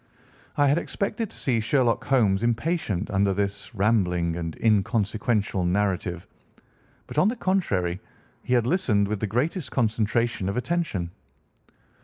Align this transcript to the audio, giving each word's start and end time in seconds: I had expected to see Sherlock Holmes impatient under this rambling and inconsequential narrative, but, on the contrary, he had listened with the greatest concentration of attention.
I 0.57 0.65
had 0.67 0.79
expected 0.79 1.29
to 1.29 1.37
see 1.37 1.59
Sherlock 1.59 2.03
Holmes 2.05 2.41
impatient 2.41 3.11
under 3.11 3.35
this 3.35 3.75
rambling 3.75 4.35
and 4.35 4.57
inconsequential 4.59 5.63
narrative, 5.63 6.25
but, 7.05 7.19
on 7.19 7.27
the 7.27 7.35
contrary, 7.35 8.01
he 8.41 8.55
had 8.55 8.65
listened 8.65 9.07
with 9.07 9.19
the 9.19 9.27
greatest 9.27 9.69
concentration 9.71 10.49
of 10.49 10.57
attention. 10.57 11.11